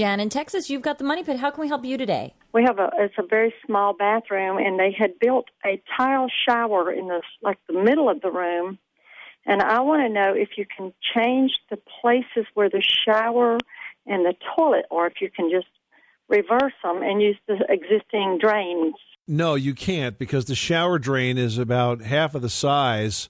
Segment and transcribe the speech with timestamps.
[0.00, 1.38] Jan in Texas, you've got the money pit.
[1.38, 2.32] How can we help you today?
[2.54, 6.90] We have a it's a very small bathroom, and they had built a tile shower
[6.90, 8.78] in the like the middle of the room.
[9.44, 13.58] And I want to know if you can change the places where the shower
[14.06, 15.68] and the toilet, or if you can just
[16.30, 18.94] reverse them and use the existing drains.
[19.28, 23.28] No, you can't because the shower drain is about half of the size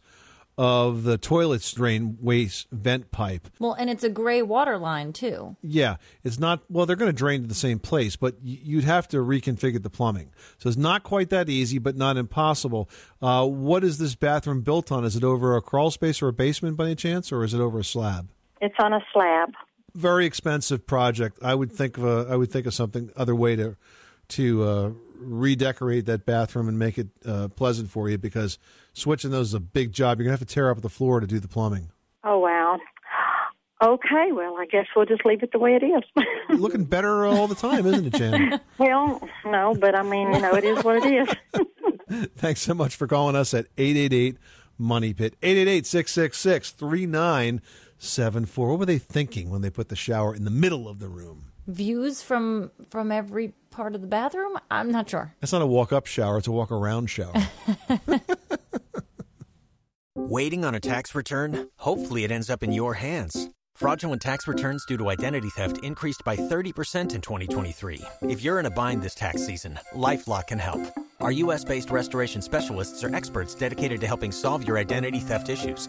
[0.60, 3.48] of the toilet drain waste vent pipe.
[3.59, 5.56] Well, and it's a gray water line too.
[5.62, 6.60] Yeah, it's not.
[6.68, 9.88] Well, they're going to drain to the same place, but you'd have to reconfigure the
[9.88, 10.32] plumbing.
[10.59, 12.90] So it's not quite that easy, but not impossible.
[13.23, 15.02] Uh, what is this bathroom built on?
[15.02, 17.60] Is it over a crawl space or a basement by any chance, or is it
[17.60, 18.29] over a slab?
[18.60, 19.54] It's on a slab.
[19.95, 21.38] Very expensive project.
[21.42, 22.26] I would think of a.
[22.30, 23.79] I would think of something other way to
[24.30, 28.59] to uh, redecorate that bathroom and make it uh, pleasant for you because
[28.92, 30.18] switching those is a big job.
[30.18, 31.90] You're gonna have to tear up the floor to do the plumbing.
[32.24, 32.78] Oh wow.
[33.82, 36.02] Okay, well, I guess we'll just leave it the way it is.
[36.60, 38.60] Looking better all the time, isn't it, Jan?
[38.78, 42.28] well, no, but I mean, you know, it is what it is.
[42.36, 44.36] Thanks so much for calling us at 888
[44.76, 45.34] Money Pit.
[45.42, 48.68] 888 666 3974.
[48.68, 51.49] What were they thinking when they put the shower in the middle of the room?
[51.66, 54.59] Views from from every part of the bathroom?
[54.71, 55.35] I'm not sure.
[55.43, 57.35] It's not a walk up shower, it's a walk around shower.
[60.15, 61.69] Waiting on a tax return?
[61.77, 63.49] Hopefully, it ends up in your hands.
[63.75, 68.03] Fraudulent tax returns due to identity theft increased by 30% in 2023.
[68.22, 70.83] If you're in a bind this tax season, LifeLock can help.
[71.21, 71.65] Our U.S.
[71.65, 75.88] based restoration specialists are experts dedicated to helping solve your identity theft issues